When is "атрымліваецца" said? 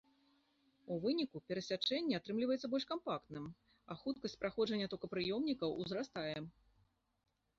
2.19-2.69